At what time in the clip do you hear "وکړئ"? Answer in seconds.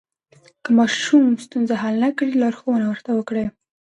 3.13-3.45